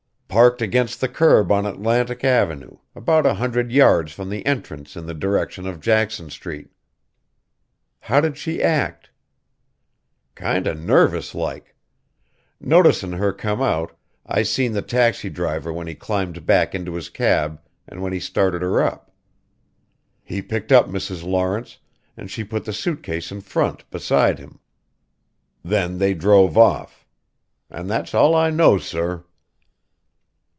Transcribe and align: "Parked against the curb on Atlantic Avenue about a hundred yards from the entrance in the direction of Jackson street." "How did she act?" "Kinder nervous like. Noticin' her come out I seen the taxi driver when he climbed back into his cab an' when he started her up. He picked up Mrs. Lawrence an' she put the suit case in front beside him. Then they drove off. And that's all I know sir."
"Parked 0.33 0.61
against 0.61 1.01
the 1.01 1.09
curb 1.09 1.51
on 1.51 1.65
Atlantic 1.65 2.23
Avenue 2.23 2.77
about 2.95 3.25
a 3.25 3.33
hundred 3.33 3.69
yards 3.69 4.13
from 4.13 4.29
the 4.29 4.45
entrance 4.45 4.95
in 4.95 5.05
the 5.05 5.13
direction 5.13 5.67
of 5.67 5.81
Jackson 5.81 6.29
street." 6.29 6.69
"How 7.99 8.21
did 8.21 8.37
she 8.37 8.63
act?" 8.63 9.09
"Kinder 10.35 10.73
nervous 10.73 11.35
like. 11.35 11.75
Noticin' 12.61 13.11
her 13.11 13.33
come 13.33 13.61
out 13.61 13.91
I 14.25 14.43
seen 14.43 14.71
the 14.71 14.81
taxi 14.81 15.29
driver 15.29 15.73
when 15.73 15.87
he 15.87 15.95
climbed 15.95 16.45
back 16.45 16.73
into 16.73 16.93
his 16.93 17.09
cab 17.09 17.59
an' 17.85 17.99
when 17.99 18.13
he 18.13 18.19
started 18.21 18.61
her 18.61 18.81
up. 18.81 19.11
He 20.23 20.41
picked 20.41 20.71
up 20.71 20.87
Mrs. 20.87 21.25
Lawrence 21.25 21.79
an' 22.15 22.29
she 22.29 22.45
put 22.45 22.63
the 22.63 22.71
suit 22.71 23.03
case 23.03 23.33
in 23.33 23.41
front 23.41 23.83
beside 23.89 24.39
him. 24.39 24.61
Then 25.61 25.97
they 25.97 26.13
drove 26.13 26.57
off. 26.57 27.05
And 27.69 27.89
that's 27.89 28.13
all 28.13 28.33
I 28.33 28.49
know 28.49 28.77
sir." 28.77 29.25